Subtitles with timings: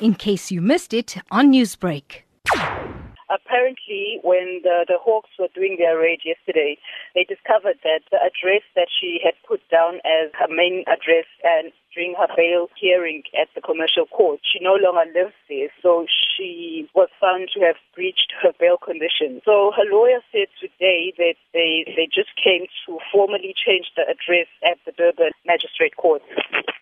[0.00, 2.22] in case you missed it on Newsbreak.
[3.28, 6.78] Apparently, when the, the Hawks were doing their raid yesterday,
[7.14, 11.72] they discovered that the address that she had put down as her main address and
[11.92, 15.68] during her bail hearing at the commercial court, she no longer lives there.
[15.82, 19.42] So she was found to have breached her bail conditions.
[19.44, 24.46] So her lawyer said today that they, they just came to formally change the address
[24.62, 26.22] at the Durban Magistrate Court.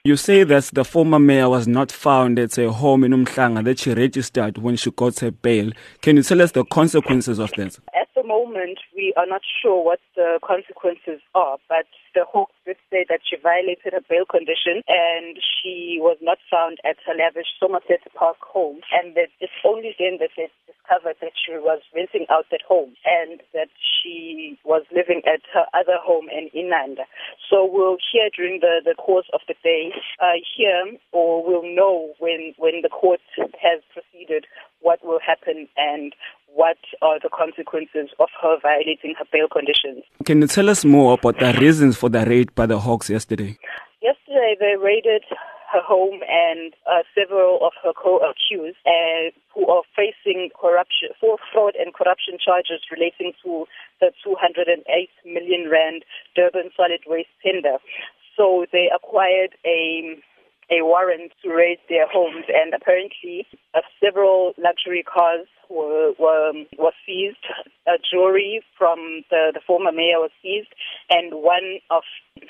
[0.07, 3.79] You say that the former mayor was not found at a home in Umhlanga that
[3.79, 5.73] she registered when she got her bail.
[6.03, 7.79] Can you tell us the consequences of that?
[7.99, 12.77] At the moment, we are not sure what the consequences are, but the Hawks did
[12.91, 17.49] say that she violated her bail condition and she was not found at her lavish
[17.59, 18.81] Somerset Park home.
[18.93, 20.51] And that it's only then that they
[20.85, 25.65] discovered that she was renting out that home and that she was living at her
[25.75, 27.05] other home in Inanda.
[27.51, 32.13] So we'll hear during the, the course of the day uh, here or we'll know
[32.19, 34.47] when, when the court has proceeded
[34.81, 36.15] what will happen and
[36.49, 40.05] what are the consequences of her violating her bail conditions.
[40.25, 43.59] Can you tell us more about the reasons for the raid by the Hawks yesterday?
[44.01, 45.25] Yesterday, they raided
[45.75, 51.75] her home and uh, several of her co-accused uh, who are facing corruption, for fraud
[51.75, 53.67] and corruption charges relating to
[54.01, 54.87] the 208
[55.27, 56.05] million rand
[56.37, 57.79] Durban solid waste tender.
[58.37, 60.15] So they acquired a
[60.71, 66.93] a warrant to raid their homes, and apparently uh, several luxury cars were, were, were
[67.07, 67.45] seized.
[67.87, 70.73] A jewelry from the, the former mayor was seized,
[71.11, 72.03] and one of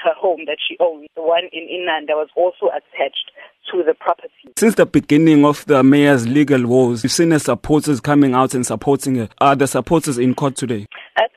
[0.02, 3.30] her home that she owned, the one in Inanda, was also attached
[3.70, 4.30] to the property.
[4.56, 8.64] Since the beginning of the mayor's legal woes, we've seen her supporters coming out and
[8.64, 9.28] supporting her.
[9.40, 10.86] Are the supporters in court today?
[11.16, 11.33] At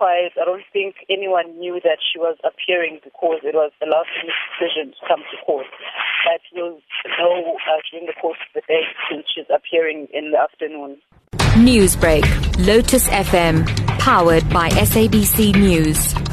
[0.00, 4.92] I don't think anyone knew that she was appearing because it was the last decision
[4.92, 5.66] to come to court.
[6.24, 6.80] But you'll
[7.18, 10.98] know uh, during the course of the day since she's appearing in the afternoon.
[11.58, 12.24] Newsbreak,
[12.66, 13.66] Lotus FM,
[13.98, 16.27] powered by SABC News.